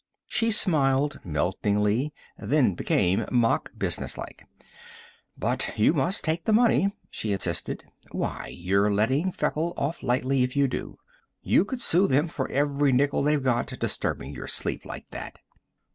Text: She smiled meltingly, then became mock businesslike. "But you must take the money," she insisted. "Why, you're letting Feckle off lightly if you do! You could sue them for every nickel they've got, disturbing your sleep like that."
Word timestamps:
She 0.25 0.49
smiled 0.49 1.19
meltingly, 1.23 2.11
then 2.35 2.73
became 2.73 3.27
mock 3.31 3.71
businesslike. 3.77 4.47
"But 5.37 5.77
you 5.77 5.93
must 5.93 6.23
take 6.23 6.45
the 6.45 6.51
money," 6.53 6.91
she 7.11 7.33
insisted. 7.33 7.85
"Why, 8.09 8.47
you're 8.47 8.91
letting 8.91 9.31
Feckle 9.31 9.75
off 9.77 10.01
lightly 10.01 10.41
if 10.41 10.55
you 10.55 10.67
do! 10.67 10.97
You 11.43 11.65
could 11.65 11.83
sue 11.83 12.07
them 12.07 12.29
for 12.29 12.49
every 12.49 12.91
nickel 12.91 13.21
they've 13.21 13.43
got, 13.43 13.67
disturbing 13.77 14.33
your 14.33 14.47
sleep 14.47 14.85
like 14.85 15.07
that." 15.11 15.37